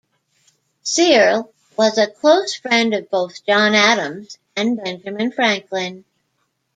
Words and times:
Searle 0.81 1.53
was 1.77 1.99
a 1.99 2.07
close 2.07 2.55
friend 2.55 2.95
of 2.95 3.11
both 3.11 3.45
John 3.45 3.75
Adams 3.75 4.39
and 4.55 4.75
Benjamin 4.83 5.31
Franklin. 5.31 6.05